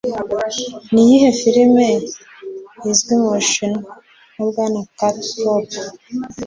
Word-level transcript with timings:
Niyihe 0.91 1.29
firime 1.41 1.87
izwi 2.89 3.13
mu 3.21 3.27
Bushinwa 3.35 3.91
nka 4.31 4.43
"Bwana 4.49 4.79
Cat 4.97 5.17
Poop? 5.37 5.69